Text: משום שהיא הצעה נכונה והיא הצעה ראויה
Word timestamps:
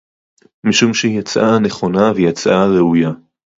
משום 0.63 0.93
שהיא 0.93 1.19
הצעה 1.19 1.59
נכונה 1.59 2.11
והיא 2.15 2.29
הצעה 2.29 2.65
ראויה 2.65 3.09